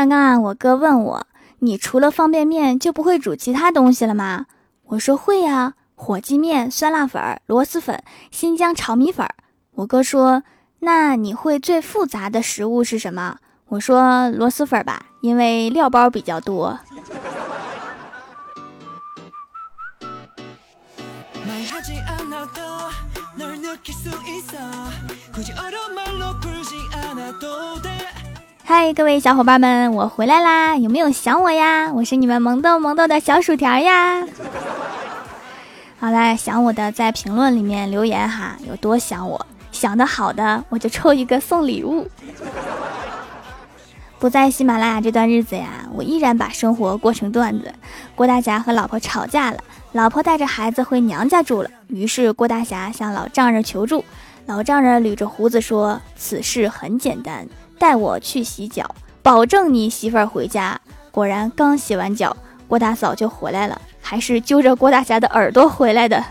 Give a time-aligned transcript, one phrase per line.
[0.00, 1.26] 刚刚啊，我哥问我，
[1.58, 4.46] 你除了方便面就不会煮其他东西了吗？
[4.86, 9.28] 我说会呀，火鸡面、酸辣粉、螺蛳粉、新疆炒米粉。
[9.72, 10.42] 我哥说，
[10.78, 13.36] 那你会最复杂的食物是什么？
[13.68, 16.80] 我说螺蛳粉吧，因为料包比较多。
[28.72, 30.76] 嗨，各位小伙伴们，我回来啦！
[30.76, 31.92] 有没有想我呀？
[31.92, 34.24] 我是你们萌豆萌豆的小薯条呀。
[35.98, 42.06] 好啦，想我的在评论里面留言哈，有多想我，想的好的我就抽一个送礼物。
[44.20, 47.74] 不在喜马拉雅这段日子呀，我依然把生活过成段子。
[48.14, 49.58] 郭大侠和老婆吵架了，
[49.90, 54.04] 老婆带着孩子回娘家住了，于是郭大侠向老丈人求助。
[54.46, 57.44] 老丈人捋着胡子说：“此事很简单。”
[57.80, 60.78] 带我去洗脚，保证你媳妇儿回家。
[61.10, 62.36] 果然，刚洗完脚，
[62.68, 66.22] 郭大嫂就回来了，还是揪着郭大侠的耳朵回来的。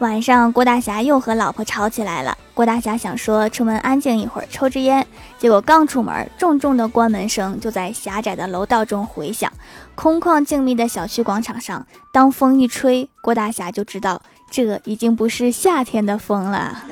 [0.00, 2.36] 晚上，郭大侠又和老婆吵起来了。
[2.54, 5.06] 郭大侠想说出门安静一会儿，抽支烟，
[5.38, 9.50] 结果刚出门，重重的关门声就在狭窄的楼道中回响。
[9.94, 14.20] 空旷静谧的小区广场上，当风一吹，郭大侠就知道。
[14.54, 16.82] 这已经不是夏天的风了，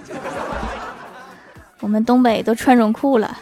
[1.80, 3.36] 我们东北都穿绒裤了。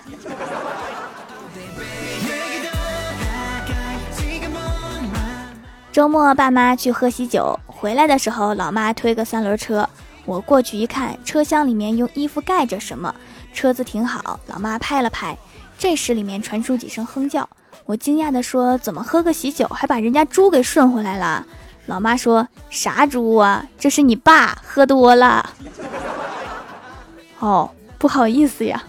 [5.93, 9.89] 周末爸妈去喝喜酒，回来的时候，老妈推个三轮车，
[10.25, 13.15] 我过去一看，车厢里面用衣服盖着什么，
[13.55, 15.39] 车子停好，老妈拍了拍，
[15.79, 17.49] 这时里面传出几声哼叫，
[17.87, 21.47] 我惊讶的说：“怎么喝个喜酒还把人家猪给顺回来了？”
[21.89, 23.65] 老妈说：“啥猪啊？
[23.79, 25.55] 这是你爸喝多了。
[27.41, 28.83] ”哦，不好意思呀。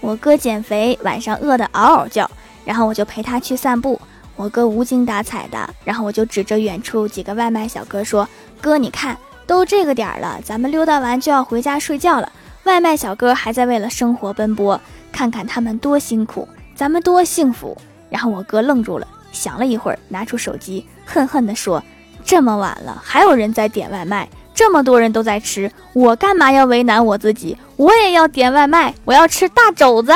[0.00, 2.30] 我哥减肥，晚上饿得嗷嗷叫，
[2.64, 4.00] 然后我就陪他去散步。
[4.36, 8.28] 我哥无精打采的，然后我就指着远处几个外卖小哥说
[8.62, 9.18] ：“哥，你看，
[9.48, 12.30] 都这个点了，咱们溜达完就要回家睡觉了。
[12.62, 14.80] 外卖小哥还在为了生活奔波，
[15.10, 16.46] 看看他们多辛苦。”
[16.78, 17.76] 咱们多幸福！
[18.08, 21.82] 然后我哥愣住了，想了一会儿，拿出手机，恨恨地说
[22.24, 27.58] ：“这么晚了，还有人在点外卖，这么多人都在吃，我干嘛要为难我自己？
[27.74, 30.12] 我也要点外卖，我要吃大肘子。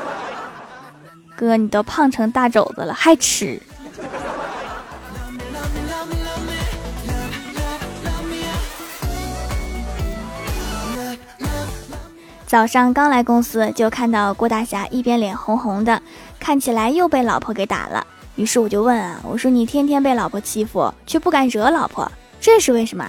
[1.36, 3.60] ”哥，你都胖成大肘子了，还吃？
[12.46, 16.00] 早上刚来公司，就看到郭大侠一边脸红红的，
[16.38, 18.06] 看起来又被老婆给打了。
[18.36, 23.04] 于是我就问啊，我说你天天被老婆欺负，却不敢惹老婆，这是为什么？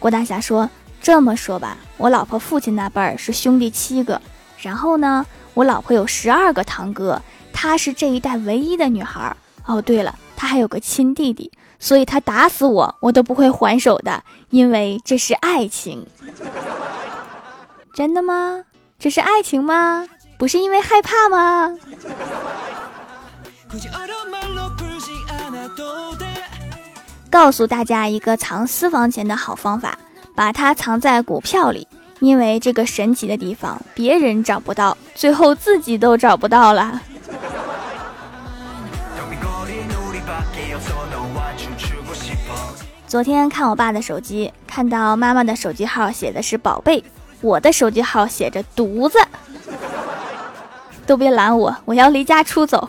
[0.00, 0.68] 郭大侠说
[1.00, 4.20] ：“这么说吧，我老婆父亲那辈儿是兄弟七个，
[4.58, 7.22] 然后呢，我老婆有十二个堂哥，
[7.52, 9.36] 她是这一代唯一的女孩。
[9.64, 16.04] 哦，对了，她还有个亲弟弟，所以她打死我，我都不会还手的，因为这是爱情。
[17.94, 18.64] 真的吗？”
[19.02, 20.06] 这是爱情吗？
[20.38, 21.76] 不是因为害怕吗？
[27.28, 29.98] 告诉大家一个藏私房钱的好方法，
[30.36, 31.88] 把它藏在股票里，
[32.20, 37.00] 因为这个神奇的地方别人找不到，最后自己都找不到了。
[43.08, 47.02] 昨天看我爸的手机，看到妈妈的手机号写的是宝贝。
[47.42, 49.18] 我的手机号写着“犊子”，
[51.04, 52.88] 都别拦我，我要离家出走。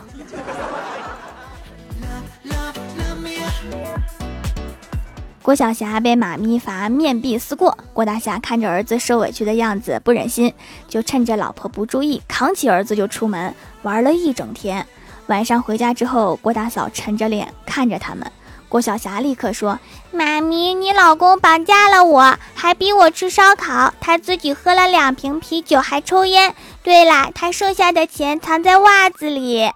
[5.42, 10.54] 郭晓霞被妈咪罚面壁思过，郭大侠看着儿子受委屈的样子，不忍心，
[10.88, 14.86] 就趁着老婆不注意，扛起儿子就出门玩了一整天。
[15.26, 18.30] 晚上回家之后，郭大嫂沉着脸看着他们。
[18.74, 19.78] 郭晓霞立刻说
[20.10, 23.94] ：“妈咪，你老公绑架了我，还逼我吃烧烤。
[24.00, 26.52] 他自己喝了两瓶啤酒，还抽烟。
[26.82, 29.70] 对了，他剩下的钱藏在袜子里。”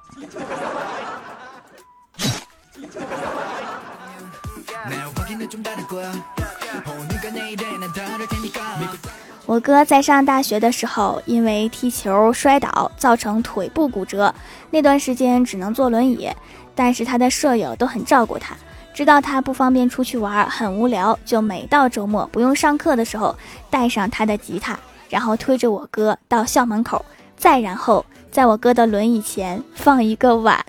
[9.46, 14.34] 我哥在上大学的时候，因为踢球摔倒，造成腿部骨折，
[14.72, 16.28] 那段时间只能坐轮椅。
[16.74, 18.56] 但是他的舍友都很照顾他。
[18.98, 23.32] 知道他不方便出去玩，很无聊，就每到周末不用上课的时候，
[23.70, 24.76] 带上他的吉他，
[25.08, 27.04] 然后推着我哥到校门口，
[27.36, 30.66] 再然后在我哥的轮椅前放一个碗。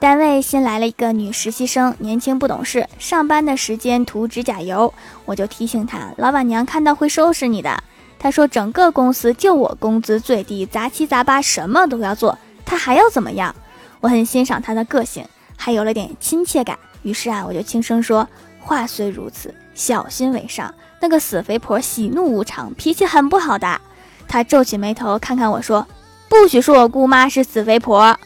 [0.00, 4.92] 单位新来了一个女实习生，年轻不懂事，上班的时间涂指甲油，
[5.24, 7.84] 我就提醒她，老板娘看到会收拾你的。
[8.18, 13.54] 他说整个公司就我工资最低，杂七杂八什么都要做，他还要怎么样？
[14.00, 15.24] 我很欣赏他的个性，
[15.56, 16.78] 还有了点亲切感。
[17.02, 18.28] 于是啊，我就轻声说
[18.58, 20.74] ：“话虽如此，小心为上。
[21.00, 23.80] 那个死肥婆喜怒无常，脾气很不好的。”
[24.26, 25.86] 他皱起眉头看看我说
[26.28, 28.18] ：“不许说我姑妈是死肥婆。”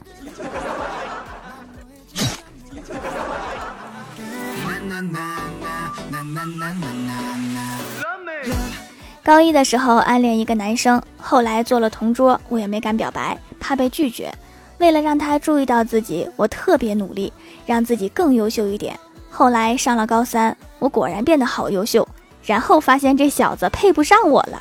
[9.24, 14.32] 高一的时候暗恋一个男生，后来做了同桌，我也没敢表白，怕被拒绝。
[14.78, 17.32] 为了让他注意到自己，我特别努力，
[17.64, 18.98] 让自己更优秀一点。
[19.30, 22.06] 后来上了高三，我果然变得好优秀，
[22.42, 24.60] 然后发现这小子配不上我了。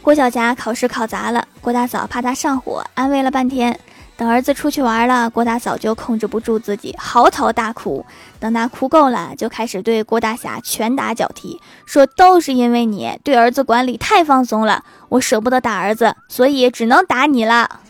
[0.00, 3.78] 郭晓霞考试考砸了，郭大嫂怕他上火，安慰了半天。
[4.16, 8.04] 等儿子出去玩了，郭大嫂就控制不住自己，嚎啕大哭。
[8.40, 17.80] 等他哭够了，就开始对郭大侠拳打脚踢，说都是因为你对儿子管理太放松了，我舍不得打儿子，所以只能打你了。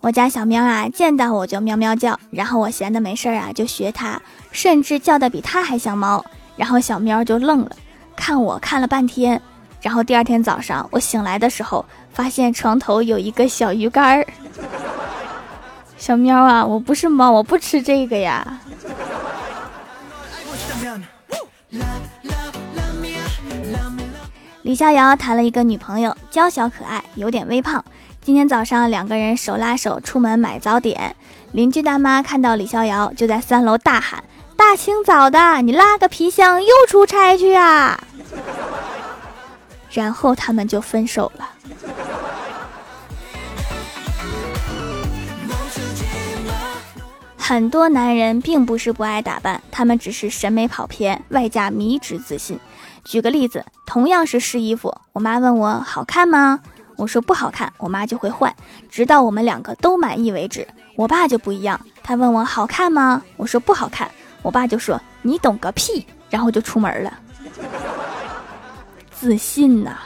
[0.00, 6.22] 我家小喵啊，见到我就喵喵叫，然后我闲的没事儿啊，就学它，甚至叫的比它还像猫。
[6.56, 7.70] 然后小喵就愣了，
[8.14, 9.40] 看我看了半天。
[9.80, 14.26] 然后第二天早上我醒来的时候，发现床头有一个小鱼干儿。
[15.98, 18.60] 小喵啊，我不是猫，我不吃这个呀。
[24.62, 27.84] 李逍遥谈了一个女朋友，娇小可爱，有点微胖。
[28.20, 31.16] 今天早上两个人手拉手出门买早点，
[31.50, 34.22] 邻居大妈看到李逍遥，就在三楼大喊。
[34.64, 38.00] 大清早的，你拉个皮箱又出差去啊？
[39.90, 41.48] 然后他们就分手了。
[47.36, 52.58] 很多男人并不是不爱打扮，他们只是审美跑偏，外加迷之自信。
[53.04, 56.60] 举个例子，同样是试衣服，我妈问我好看吗？
[56.96, 58.54] 我说不好看，我妈就会换，
[58.88, 60.66] 直到我们两个都满意为止。
[60.96, 63.22] 我爸就不一样，他问我好看吗？
[63.36, 64.08] 我说不好看。
[64.42, 67.18] 我爸就说：“你懂个屁！”然后就出门了。
[69.12, 69.98] 自信呐。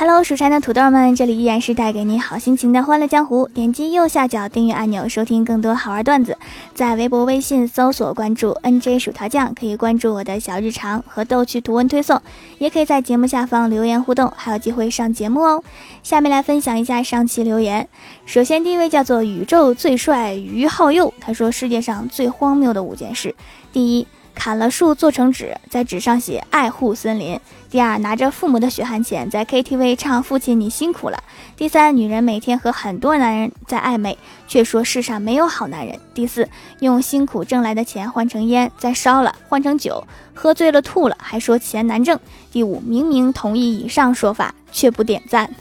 [0.00, 3.46] Hello，蜀山的土豆们，这里依然是带给你好心情的欢乐江湖。
[3.48, 6.38] 点击右下角订阅按钮，收听更多好玩段子。
[6.74, 12.18] 在微博、微信搜索关注 “nj 薯条酱”，可以关注我的小日常和逗趣图文推送，
[12.56, 15.62] 也可以在节目下方留言互动，还有机会上节目哦。
[16.02, 17.86] 下面来分享一下上期留言。
[18.24, 23.34] 首先，第一位叫做宇宙最帅于浩佑，他说世界上最荒谬的五件事：
[23.70, 24.06] 第一。
[24.34, 27.38] 砍了树做成纸，在纸上写爱护森林。
[27.68, 31.22] 第二，拿着父母的血汗钱在 KTV 唱父亲你辛苦了。
[31.56, 34.18] 第三，女人每天和很多男人在暧昧，
[34.48, 35.98] 却说世上没有好男人。
[36.12, 36.48] 第四，
[36.80, 40.04] 用辛苦挣来的钱换成烟再烧了，换成酒，
[40.34, 42.18] 喝醉了吐了还说钱难挣。
[42.50, 45.54] 第五，明明同意以上说法却不点赞，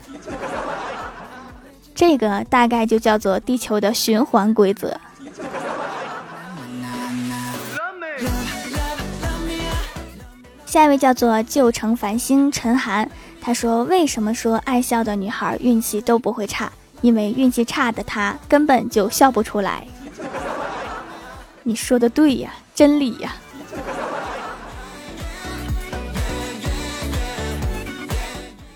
[1.94, 5.00] 这个大概就叫做地球的循环规则。
[10.70, 13.10] 下一位叫做旧城繁星陈寒，
[13.42, 16.72] 他说：“为什么说爱笑的女孩运气都不会差？
[17.02, 19.88] 因为运气差的她根本就笑不出来。”
[21.64, 23.36] 你说的对呀，真理呀。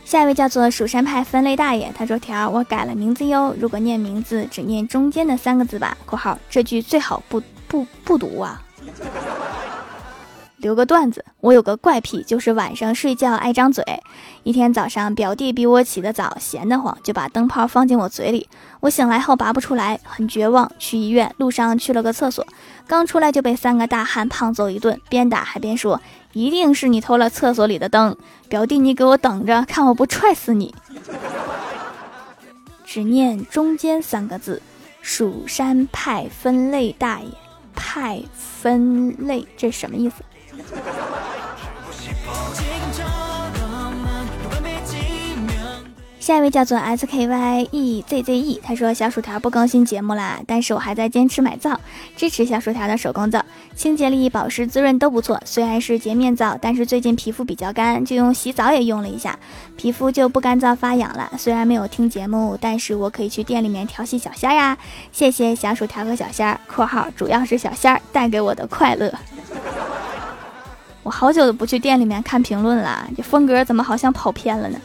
[0.04, 5.96] 下一位叫做蜀山派分类大爷，他说：“条我改了名字哟，如果念名字只念中间的三个字吧。
[6.08, 8.60] ”（括号这句最好不不不读啊。）
[10.64, 13.84] 留个段子，我有个怪癖，就是晚上睡觉爱张嘴。
[14.44, 18.48] 一天早上，表弟比我起得早，闲得慌，就把灯泡放进我嘴里。
[18.80, 21.36] 我醒来后拔不出来，很绝望，去医院。
[21.36, 22.48] 路上去了个厕所，
[22.88, 26.02] 刚出来就被三个大汉胖揍一顿，边打还边说
[26.32, 28.16] ：“一定是你偷了厕所里的灯，
[28.48, 30.74] 表弟你给我等着，看我不踹死你！”
[32.88, 34.62] 只念中间三个字：
[35.02, 37.28] 蜀山派分类大爷。
[37.76, 40.24] 派分类，这什么意思？
[46.20, 51.78] 下一位叫做 S K Y E Z Z E，他说小薯条不更新节目啦，但是我还在坚持买皂，
[52.16, 53.44] 支持小薯条的手工皂，
[53.76, 55.38] 清洁力、保湿、滋润都不错。
[55.44, 59.38] 虽然是洁面皂，但是最近皮肤比较干，就用洗澡也用了一下，
[59.76, 61.30] 皮肤就不干燥发痒了。
[61.38, 64.78] 虽然没有听节目，但是我可以去店里面调戏小仙儿呀。
[65.12, 69.14] 谢谢小薯条和小仙儿（括号主要是小仙儿带给我的快乐）。
[71.04, 74.80] 我好久都不去店里面看评论了，这风格怎么好像跑偏了呢？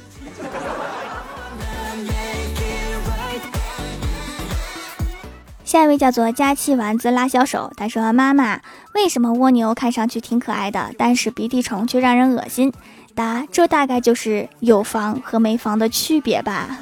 [5.65, 8.61] 下一位叫做佳期丸子拉小手，他说：“妈妈，
[8.95, 12.73] 为什么蜗牛看上去挺可爱的，但是鼻涕虫却让人恶心？”
[13.15, 16.79] 答：这大概就是有房和没房的区别吧。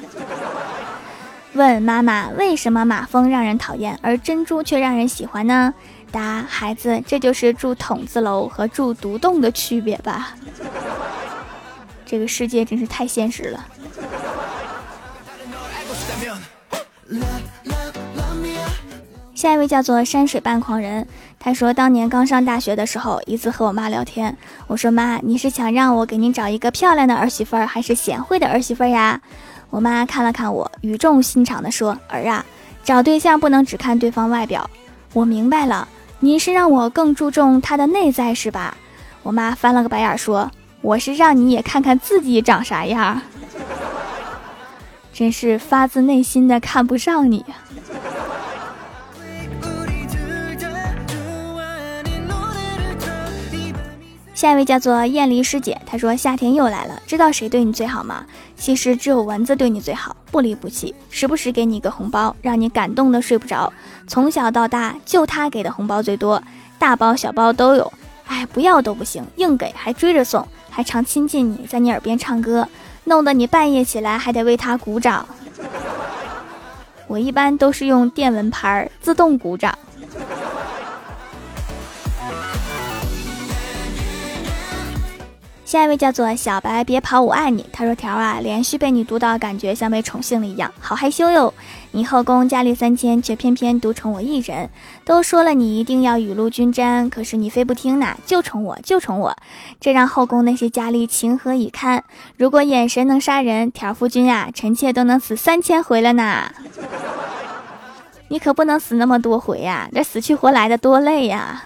[1.53, 5.73] 问妈妈，为什么马蜂让人讨厌，而珍珠却让人喜欢呢？
[6.17, 10.33] 答：孩子，这就是住筒子楼和住独栋的区别吧。
[12.05, 13.65] 这个世界真是太现实了。
[19.35, 21.07] 下一位叫做山水半狂人，
[21.37, 29.21] 他说当年刚上大学的时候，一次和我妈聊天，我说妈，你是想让我给您找一个漂亮的儿媳妇儿，还是贤惠的儿媳妇儿呀？
[29.69, 32.43] 我妈看了看我，语重心长地说：“儿啊，
[32.83, 34.67] 找对象不能只看对方外表。”
[35.13, 35.87] 我明白了，
[36.19, 38.75] 您是让我更注重他的内在是吧？
[39.23, 40.49] 我妈翻了个白眼说
[40.81, 43.21] ：“我是让你也看看自己长啥样。”
[45.13, 47.45] 真是发自内心的看不上你。
[54.37, 58.23] 下一位叫做艳丽师姐，她说夏天又来了，知道谁对你最好吗？
[58.55, 63.73] 其实只有蚊子对你最好，不离不弃，时不时给你一个红包，让你感动的睡不着。
[64.07, 66.39] 从小到大，就他给的红包最多，
[66.77, 67.91] 大包小包都有。
[68.27, 72.69] 哎，不要都不行，硬给还追着送，还常亲近你，在你耳边唱歌，
[73.05, 75.25] 弄得你半夜起来还得为他鼓掌。
[77.07, 79.75] 我一般都是用电蚊拍自动鼓掌。
[85.67, 87.65] 下一位叫做小白，别跑，我爱你。
[87.73, 91.53] 他说：“条啊，连续被你读到，感觉像被宠幸了一样，好害羞哟。
[91.91, 94.69] 你后宫佳丽三千，却偏偏独宠我一人。
[95.03, 99.35] 都说了你一定要雨露均沾，可是你非不听呐，就宠我，就宠我，
[99.81, 102.01] 这让后宫那些佳丽情何以堪？
[102.37, 106.49] 如果眼神能杀人，条夫君呀，臣妾都能死三千回了呢。
[108.29, 111.63] 你可不能死那么多回呀，这死去活来的多累呀。”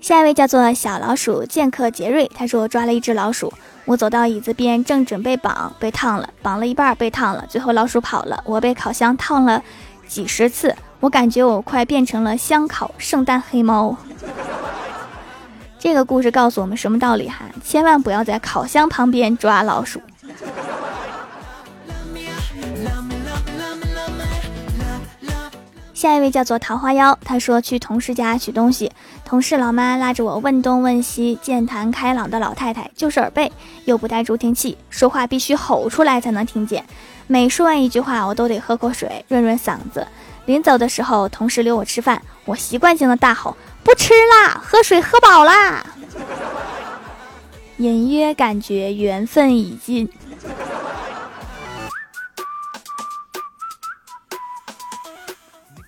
[0.00, 3.50] 下一位叫做小老鼠剑客杰瑞，他说我抓了一只老鼠，
[3.86, 9.62] 我走到椅子边，正准备绑，被烫了，绑了一半被烫了，最后老鼠跑了，我被烤箱烫了
[10.06, 13.96] 几十次，我感觉我快变成了香烤圣诞黑猫。
[15.78, 17.46] 这个故事告诉我们什么道理哈？
[17.64, 20.02] 千万不要在烤箱旁边抓老鼠。
[26.04, 28.92] 下一位叫做桃花妖，他说去同事家取东西，
[29.24, 33.50] 同事老妈拉着我问东问西，健谈开朗的老太太就是耳背，
[33.86, 36.84] 又不带助听器，说话必须吼出来才能听见。
[37.26, 40.06] 每说完一句话，我都得喝口水润润嗓子。
[40.44, 45.86] 临走的时候，同事留我吃饭，我习惯性的大吼：“不吃啦，喝水喝饱啦。
[47.78, 50.06] ”隐约感觉缘分已尽。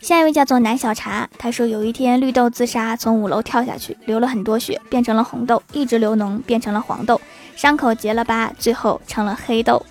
[0.06, 7.20] 下一位叫做南小茶，他说有一天绿豆自杀，从五楼跳下去，流了很多血，变成了红豆，一直流脓，变成了黄豆，
[7.56, 9.84] 伤口结了疤，最后成了黑豆。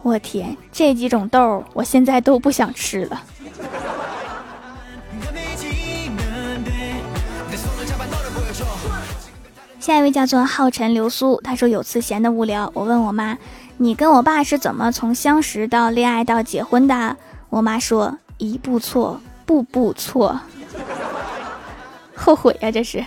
[0.00, 3.20] 我天，这几种豆我现在都不想吃了。
[9.80, 13.36] 下一位叫做浩辰流苏，他说有次闲的无聊，我问我妈，
[13.78, 17.16] 你跟我爸是怎么从相识到恋爱到结婚的？
[17.50, 18.16] 我妈说。
[18.38, 20.40] 一步错，步步错，
[22.14, 22.70] 后悔呀！
[22.70, 23.04] 这是。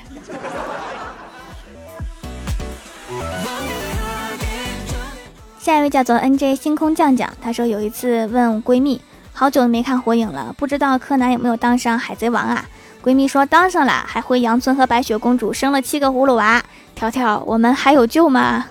[5.59, 8.99] 下一位叫做 N J 星空酱酱，他说有一次问闺蜜，
[9.33, 12.65] 好久没看火影了，不知道柯南有没有当上海贼王啊？
[13.03, 16.63] 闺蜜说当上了，还回羊村和白雪公主生了七个葫芦娃。
[16.95, 18.65] 条条，我们还有救吗？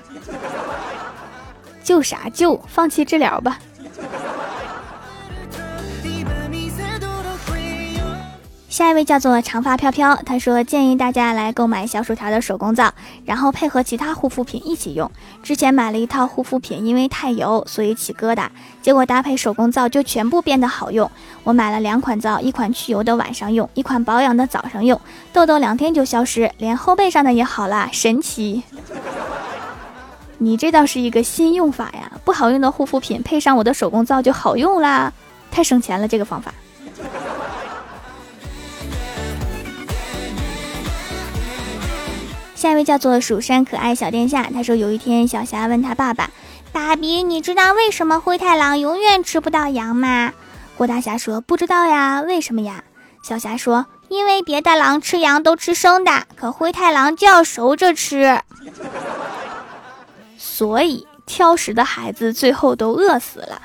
[1.84, 2.60] 救啥救？
[2.66, 3.58] 放弃治疗吧。
[8.78, 12.88] 下一位叫做长发飘飘，他说建议大家来购买小薯条的手工皂，
[13.24, 15.10] 然后配合其他护肤品一起用。
[15.42, 18.46] 之前买了一套护肤品，因为太油，所以起疙瘩，
[18.80, 21.10] 结果搭配手工皂就全部变得好用。
[21.42, 25.00] 我买了两款皂，一款去油的晚上用，一款保养的早上用，
[25.32, 28.62] 痘痘两天就消失，连后背上的也好了，神奇！
[30.38, 35.12] 你这倒是一个新用法呀，不好用的护肤品配上我的手工皂就好用啦，
[35.50, 36.54] 太省钱了这个方法。
[42.58, 46.28] 下一位叫做蜀山可爱小殿下，他说有一天小霞问他爸爸
[46.72, 50.32] ：“爸比，你知道为什么灰太狼永远吃不到羊吗？”
[50.76, 52.82] 郭大侠说：“不知道呀，为什么呀？”
[53.22, 58.40] 小霞说：“因为别的狼吃羊都吃生的，可灰太狼就要熟着吃，
[60.36, 63.62] 所以挑食的孩子最后都饿死了。”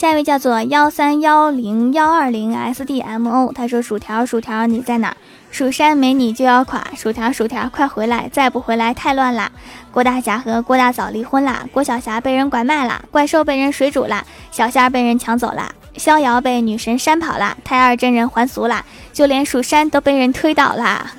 [0.00, 5.14] 下一位叫做幺三幺零幺二零 S D M O，他说：“薯条薯条你在哪？
[5.50, 9.52] 蜀山没你就要垮，薯条薯条快回来，再不回来太乱啦！
[9.92, 21.12] 郭大侠和郭大嫂离婚啦，郭小霞被人拐卖啦，怪兽被人水煮啦，小仙儿被人抢走啦，逍遥被女神扇跑啦，太二真人还俗啦，就连蜀山都被人推倒啦。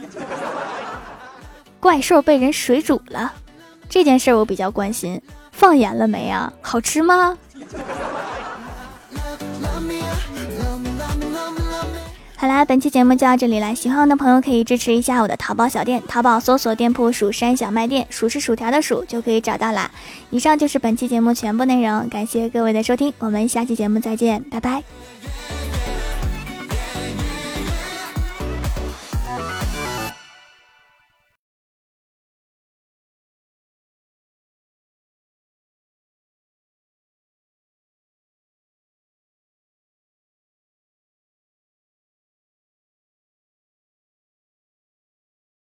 [1.79, 3.31] 怪兽被人水煮了，
[3.87, 5.21] 这件事我比较关心，
[5.51, 6.51] 放盐了没啊？
[6.63, 7.37] 好吃吗？”
[12.41, 13.75] 好啦，本期节目就到这里了。
[13.75, 19.91] 喜欢我的朋友可以支持一下我的淘宝小店，淘宝搜索店铺“蜀山小卖店”，数是薯条的数就可以找到啦。
[20.31, 24.81] 以上就是本期节目全部内容，感谢各位的收听，我们下期节目再见，拜拜。